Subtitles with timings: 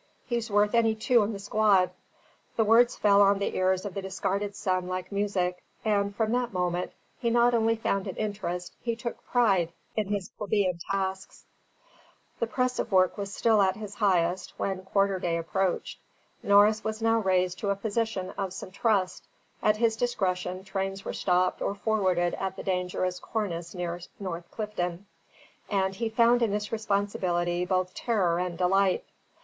[0.25, 1.91] He's worth any two in the squad."
[2.55, 6.51] The words fell on the ears of the discarded son like music; and from that
[6.51, 11.45] moment, he not only found an interest, he took a pride, in his plebeian tasks.
[12.39, 15.99] The press of work was still at its highest when quarter day approached.
[16.41, 19.27] Norris was now raised to a position of some trust;
[19.61, 25.05] at his discretion, trains were stopped or forwarded at the dangerous cornice near North Clifton;
[25.69, 29.03] and he found in this responsibility both terror and delight.